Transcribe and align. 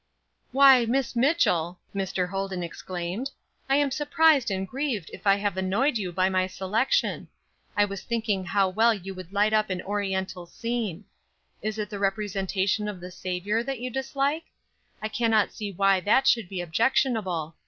"Why, 0.51 0.87
Miss 0.87 1.15
Mitchell!" 1.15 1.77
Mr. 1.93 2.27
Holden 2.29 2.63
exclaimed, 2.63 3.29
"I 3.69 3.75
am 3.75 3.91
surprised 3.91 4.49
and 4.49 4.67
grieved 4.67 5.11
if 5.13 5.27
I 5.27 5.35
have 5.35 5.57
annoyed 5.57 5.99
you 5.99 6.11
by 6.11 6.27
my 6.27 6.47
selection. 6.47 7.27
I 7.77 7.85
was 7.85 8.01
thinking 8.01 8.43
how 8.45 8.67
well 8.69 8.95
you 8.95 9.13
would 9.13 9.31
light 9.31 9.53
up 9.53 9.69
an 9.69 9.83
Oriental 9.83 10.47
scene. 10.47 11.05
Is 11.61 11.77
it 11.77 11.91
the 11.91 11.99
representation 11.99 12.87
of 12.87 12.99
the 12.99 13.11
Saviour 13.11 13.61
that 13.61 13.77
you 13.79 13.91
dislike? 13.91 14.45
I 15.03 15.07
cannot 15.07 15.53
see 15.53 15.71
why 15.71 15.99
that 15.99 16.25
should 16.25 16.49
be 16.49 16.61
objectionable. 16.61 17.55